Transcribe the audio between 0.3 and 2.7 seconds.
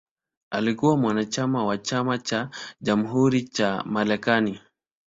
Alikuwa mwanachama wa Chama cha